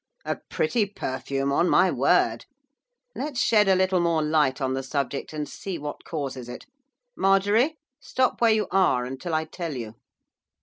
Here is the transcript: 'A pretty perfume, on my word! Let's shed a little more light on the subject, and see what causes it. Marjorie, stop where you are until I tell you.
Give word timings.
'A 0.25 0.37
pretty 0.49 0.83
perfume, 0.87 1.51
on 1.51 1.69
my 1.69 1.91
word! 1.91 2.45
Let's 3.13 3.39
shed 3.39 3.67
a 3.67 3.75
little 3.75 3.99
more 3.99 4.23
light 4.23 4.59
on 4.59 4.73
the 4.73 4.81
subject, 4.81 5.31
and 5.31 5.47
see 5.47 5.77
what 5.77 6.03
causes 6.05 6.49
it. 6.49 6.65
Marjorie, 7.15 7.77
stop 7.99 8.41
where 8.41 8.49
you 8.51 8.65
are 8.71 9.05
until 9.05 9.35
I 9.35 9.45
tell 9.45 9.75
you. 9.75 9.93